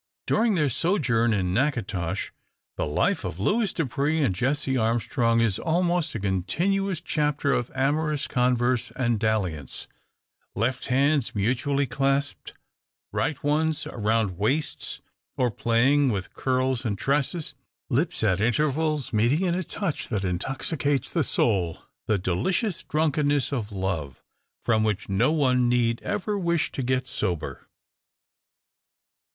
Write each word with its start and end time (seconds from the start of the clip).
Daring 0.25 0.55
their 0.55 0.67
sojourn 0.67 1.31
in 1.31 1.53
Natchitoches 1.53 2.31
the 2.75 2.87
life 2.87 3.23
of 3.23 3.39
Louis 3.39 3.71
Dupre 3.71 4.23
and 4.23 4.33
Jessie 4.33 4.75
Armstrong 4.75 5.41
is 5.41 5.59
almost 5.59 6.15
a 6.15 6.19
continuous 6.19 7.01
chapter 7.01 7.51
of 7.53 7.69
amorous 7.75 8.27
converse 8.27 8.89
and 8.95 9.19
dalliance; 9.19 9.87
left 10.55 10.87
hands 10.87 11.35
mutually 11.35 11.85
clasped, 11.85 12.55
right 13.11 13.43
ones 13.43 13.85
around 13.85 14.39
waists, 14.39 15.01
or 15.37 15.51
playing 15.51 16.09
with 16.11 16.33
curls 16.33 16.83
and 16.83 16.97
tresses; 16.97 17.53
lips 17.87 18.23
at 18.23 18.41
intervals 18.41 19.13
meeting 19.13 19.41
in 19.43 19.53
a 19.53 19.61
touch 19.61 20.07
that 20.07 20.23
intoxicates 20.25 21.11
the 21.11 21.23
soul 21.23 21.77
the 22.07 22.17
delicious 22.17 22.81
drunkenness 22.81 23.51
of 23.53 23.71
love, 23.71 24.23
from 24.65 24.83
which 24.83 25.09
no 25.09 25.31
one 25.31 25.69
need 25.69 26.01
ever 26.01 26.39
wish 26.39 26.71
to 26.71 26.81
get 26.81 27.05
sober. 27.05 27.67